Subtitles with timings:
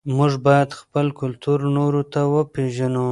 [0.17, 3.07] موږ باید خپل کلتور نورو ته وپېژنو.